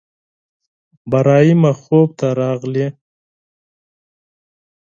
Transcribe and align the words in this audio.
بېګاه 1.09 1.51
مي 1.61 1.71
خوب 1.81 2.09
ته 2.19 2.27
راغلې! 2.39 2.87